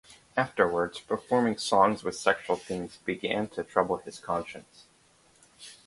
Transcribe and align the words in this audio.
Afterwards, 0.35 0.99
performing 0.99 1.59
songs 1.59 2.03
with 2.03 2.15
sexual 2.15 2.55
themes 2.55 2.97
began 3.05 3.47
to 3.49 3.63
trouble 3.63 3.97
his 3.97 4.17
conscience. 4.17 4.85